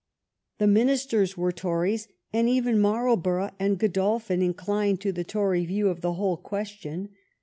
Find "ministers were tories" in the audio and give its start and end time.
0.65-2.07